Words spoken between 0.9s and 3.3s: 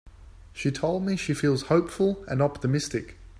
me she feels hopeful and optimistic.